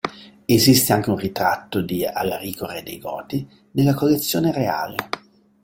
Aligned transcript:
Esiste 0.47 0.93
anche 0.93 1.11
un 1.11 1.15
ritratto 1.17 1.79
di 1.79 2.03
"Alarico 2.03 2.65
re 2.65 2.81
dei 2.81 2.97
Goti" 2.97 3.47
nella 3.73 3.93
collezione 3.93 4.51
reale. 4.51 4.95